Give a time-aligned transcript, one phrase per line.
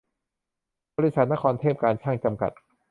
[0.97, 2.51] บริษัท นครเทพการช่าง จำกัด